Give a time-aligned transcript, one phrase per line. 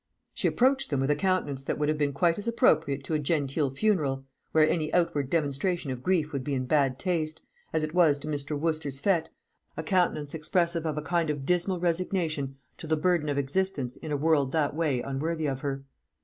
[0.33, 3.19] She approached them with a countenance that would have been quite as appropriate to a
[3.19, 7.39] genteel funeral where any outward demonstration of grief would be in bad taste
[7.71, 8.59] as it was to Mr.
[8.59, 9.27] Wooster's fête,
[9.77, 14.11] a countenance expressive of a kind of dismal resignation to the burden of existence in
[14.11, 15.83] a world that was unworthy of her.